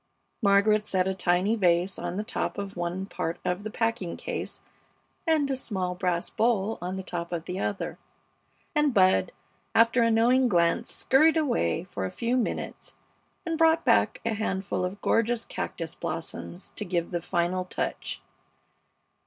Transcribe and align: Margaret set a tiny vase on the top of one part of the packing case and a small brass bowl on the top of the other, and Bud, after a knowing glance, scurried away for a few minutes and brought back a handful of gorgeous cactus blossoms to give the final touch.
Margaret 0.41 0.87
set 0.87 1.07
a 1.07 1.13
tiny 1.13 1.55
vase 1.55 1.99
on 1.99 2.17
the 2.17 2.23
top 2.23 2.57
of 2.57 2.75
one 2.75 3.05
part 3.05 3.37
of 3.45 3.63
the 3.63 3.69
packing 3.69 4.17
case 4.17 4.61
and 5.27 5.47
a 5.51 5.55
small 5.55 5.93
brass 5.93 6.27
bowl 6.27 6.79
on 6.81 6.95
the 6.95 7.03
top 7.03 7.31
of 7.31 7.45
the 7.45 7.59
other, 7.59 7.99
and 8.73 8.95
Bud, 8.95 9.31
after 9.75 10.01
a 10.01 10.09
knowing 10.09 10.47
glance, 10.49 10.91
scurried 10.91 11.37
away 11.37 11.83
for 11.83 12.03
a 12.07 12.09
few 12.09 12.35
minutes 12.35 12.95
and 13.45 13.59
brought 13.59 13.85
back 13.85 14.19
a 14.25 14.33
handful 14.33 14.83
of 14.83 14.99
gorgeous 15.03 15.45
cactus 15.45 15.93
blossoms 15.93 16.71
to 16.77 16.83
give 16.83 17.11
the 17.11 17.21
final 17.21 17.63
touch. 17.63 18.23